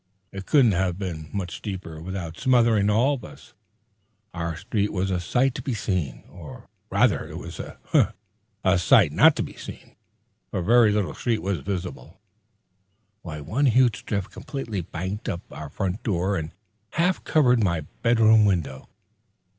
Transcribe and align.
It 0.31 0.47
couldn't 0.47 0.71
have 0.71 0.97
been 0.97 1.29
much 1.31 1.61
deeper 1.61 2.01
without 2.01 2.39
smothering 2.39 2.89
us 2.89 2.93
all. 2.95 3.21
Our 4.33 4.55
street 4.55 4.91
was 4.91 5.11
a 5.11 5.19
sight 5.19 5.53
to 5.53 5.61
be 5.61 5.75
seen, 5.75 6.23
or, 6.27 6.67
rather, 6.89 7.29
it 7.29 7.37
was 7.37 7.59
a 7.59 8.15
sight 8.79 9.11
not 9.11 9.35
to 9.35 9.43
be 9.43 9.53
seen; 9.55 9.95
for 10.49 10.63
very 10.63 10.91
little 10.91 11.13
street 11.13 11.43
was 11.43 11.59
visible. 11.59 12.19
One 13.21 13.67
huge 13.67 14.03
drift 14.03 14.31
completely 14.31 14.81
banked 14.81 15.29
up 15.29 15.41
our 15.51 15.69
front 15.69 16.01
door 16.01 16.35
and 16.35 16.51
half 16.93 17.23
covered 17.23 17.63
my 17.63 17.81
bedroom 18.01 18.43
window. 18.43 18.89